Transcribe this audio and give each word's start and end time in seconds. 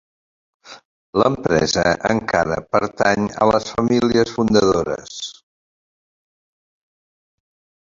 L'empresa 1.21 1.83
encara 2.15 2.57
pertany 2.77 3.29
a 3.45 3.49
les 3.53 3.71
famílies 3.77 4.35
fundadores. 4.41 5.23